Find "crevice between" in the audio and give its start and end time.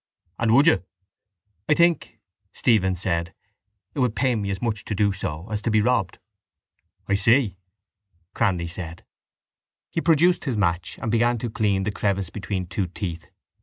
11.91-12.65